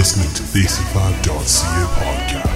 [0.00, 1.36] listening to Thesify.co
[2.00, 2.49] podcast.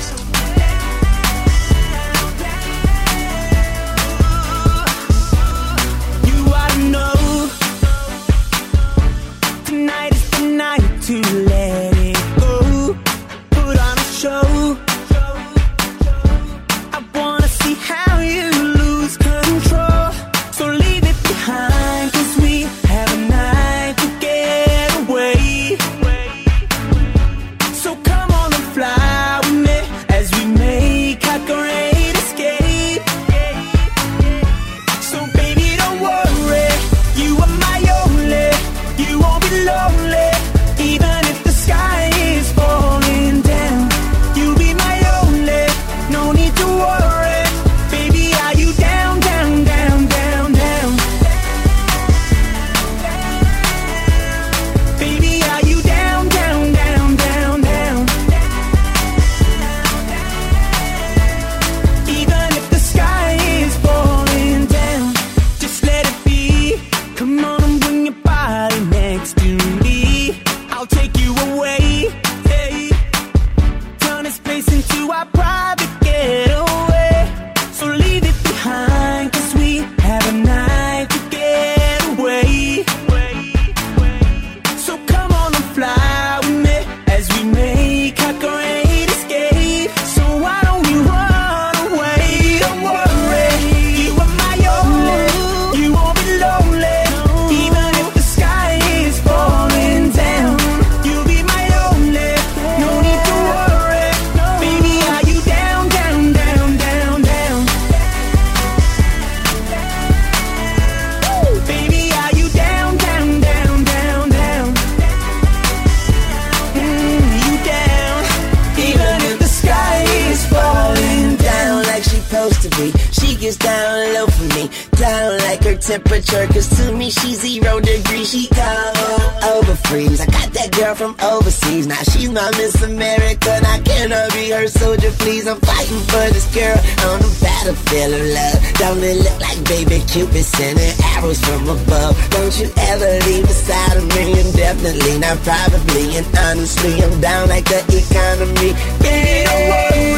[125.86, 128.30] temperature, cause to me she's zero degrees.
[128.30, 128.96] She cold,
[129.44, 130.20] over freeze.
[130.20, 133.60] I got that girl from overseas, now she's my Miss America.
[133.62, 135.46] Now can I be her soldier, please?
[135.46, 136.78] I'm fighting for this girl
[137.12, 138.58] on the battlefield of love.
[138.80, 142.16] Don't it look like baby Cupid sending arrows from above?
[142.30, 147.66] Don't you ever leave beside of me indefinitely, not probably, and honestly, I'm down like
[147.66, 148.72] the economy.
[149.04, 150.13] Yeah.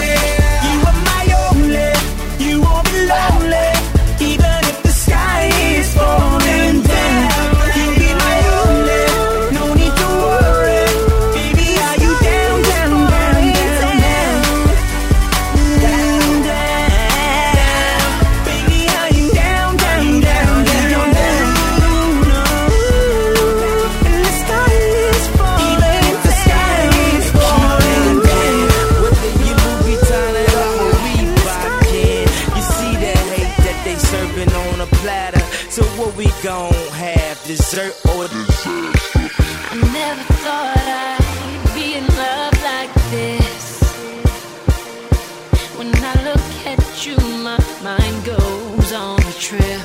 [47.82, 49.82] Mind goes on a trip.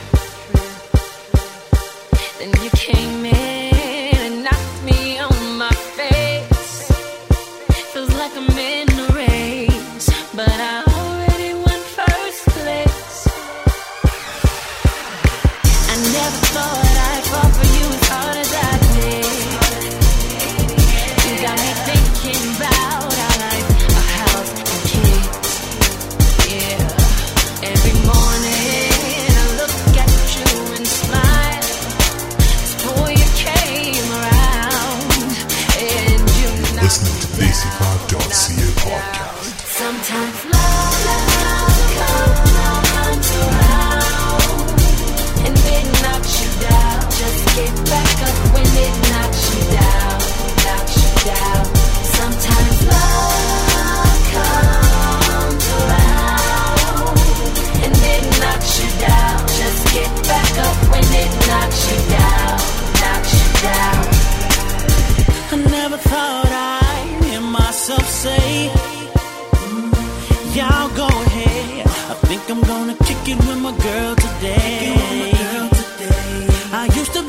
[2.39, 3.50] Then you came in.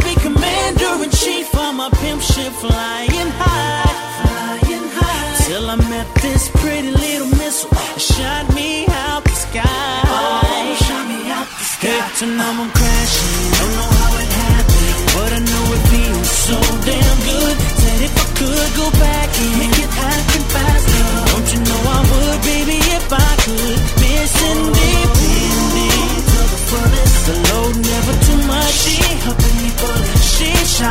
[0.04, 1.54] be commander in chief.
[1.54, 3.92] on my pimp ship flying high.
[4.20, 5.46] Flying high.
[5.46, 7.70] Till I met this pretty little missile.
[7.98, 10.00] Shot me out the sky.
[10.06, 11.88] Oh, shot me out the sky.
[11.88, 13.50] Hit to know I'm crashing.
[13.58, 14.96] Don't know how it happened.
[15.16, 16.58] But I know it feels so
[16.88, 17.56] damn good.
[17.82, 21.04] Said if I could go back and make it happen faster.
[21.30, 23.78] Don't you know I would, baby, if I could.
[24.02, 24.91] Missing this.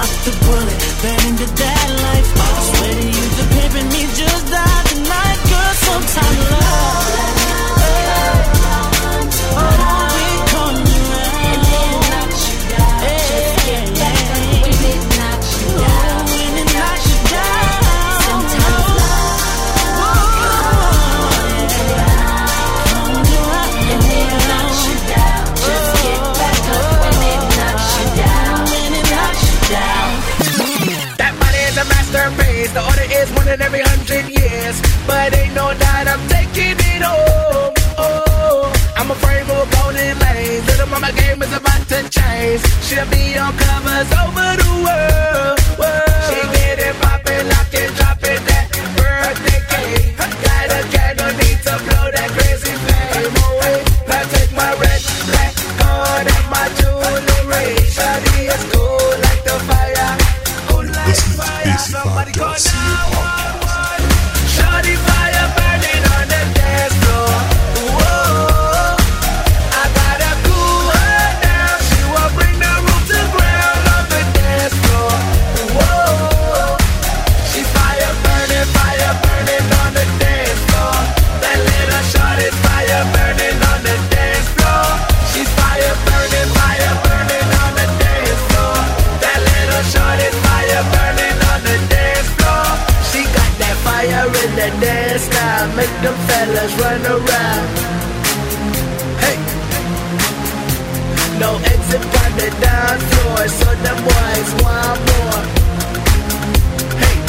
[0.04, 0.91] stop the bullet.
[33.52, 34.76] In every hundred years.
[35.06, 37.74] But ain't no doubt I'm taking it home.
[37.98, 40.66] Oh, I'm afraid for golden lanes.
[40.68, 42.62] Little mama game is about to change.
[42.86, 45.80] She'll be on covers over the world.
[45.80, 46.01] world.
[101.92, 105.44] Exit on the dance floor, so them boys want more.
[107.04, 107.20] Hey.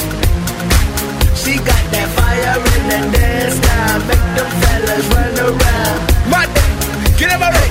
[1.35, 5.99] She got that fire in the dance now, make them fellas run around.
[6.31, 6.47] My
[7.19, 7.67] get everybody,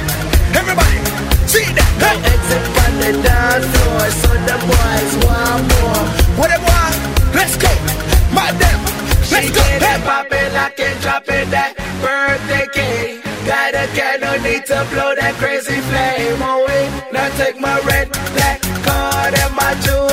[0.51, 0.99] everybody,
[1.47, 1.87] see that.
[1.95, 2.11] Hey.
[2.11, 6.03] No exit on the dance floor, so them boys want more.
[6.43, 6.95] What they want?
[7.31, 7.71] Let's go,
[8.35, 8.83] my damn.
[9.31, 9.63] Let's she go.
[9.63, 9.95] Get hey.
[9.95, 10.51] it poppin',
[10.99, 11.71] drop it, that
[12.03, 13.23] birthday cake.
[13.47, 16.21] Got a candle, need to blow that crazy flame.
[16.39, 16.60] Now
[17.51, 20.10] take my red, black card and my jewelry.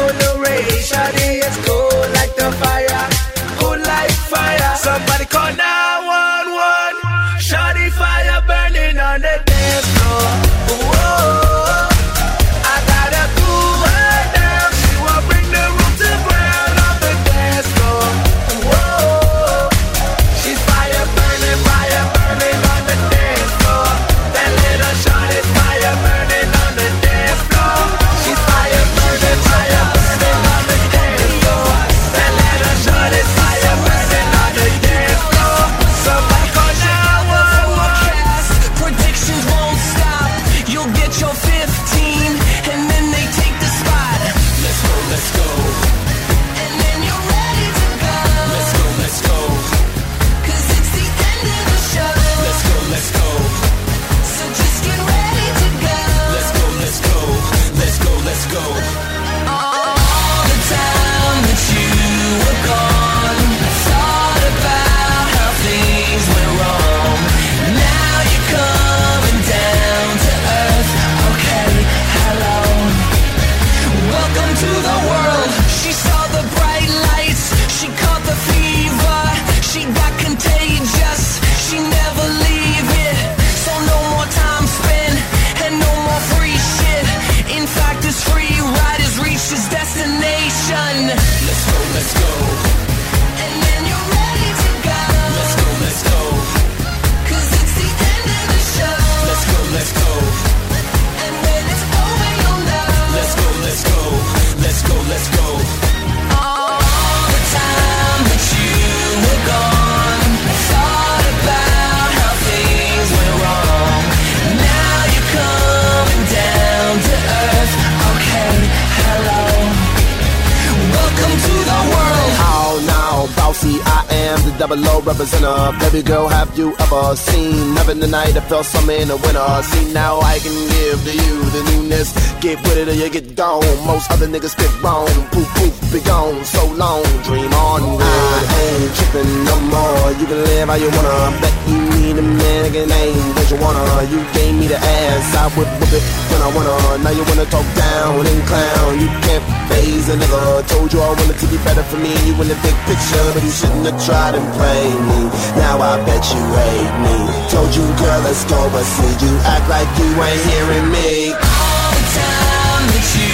[125.09, 125.81] O representative.
[125.81, 129.47] Baby girl, have you ever seen Never the night I felt something in the winter?
[129.63, 132.13] See now I can give to you the newness.
[132.41, 133.65] Get with it or you get gone.
[133.87, 135.09] Most other niggas spit wrong.
[135.33, 136.45] Poof poof, be gone.
[136.45, 137.81] So long, dream on.
[137.81, 140.13] I ain't tripping no more.
[140.21, 141.33] You can live how you wanna.
[141.41, 143.85] Bet you need a man again, ain't what you wanna.
[144.13, 147.05] You gave me the ass, I would whip it when I wanna.
[147.05, 149.01] Now you wanna talk down and clown.
[149.01, 150.67] You can't phase a nigga.
[150.69, 152.13] Told you I wanted to be better for me.
[152.27, 155.21] You in the big picture, but you shouldn't have tried and played me.
[155.57, 157.17] Now I bet you hate me.
[157.51, 161.33] Told you, girl, let's go, but see you act like you ain't hearing me.
[161.33, 163.33] All the time that you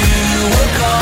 [0.52, 0.94] were gone,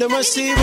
[0.00, 0.54] Dame así,